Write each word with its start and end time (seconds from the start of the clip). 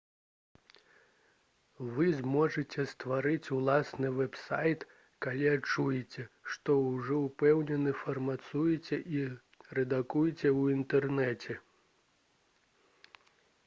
вы 1.97 2.05
зможаце 2.21 2.85
стварыць 2.93 3.51
уласны 3.57 4.09
вэб-сайт 4.15 4.85
калі 5.27 5.51
адчуеце 5.57 6.25
што 6.55 6.77
ўжо 6.87 7.19
ўпэўнена 7.27 7.93
фарматуеце 8.01 8.99
і 9.21 9.23
рэдагуеце 9.77 10.49
ў 10.59 10.61
інтэрнэце 10.81 11.61